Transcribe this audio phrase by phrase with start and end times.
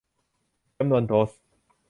[0.77, 1.31] จำนวนโดส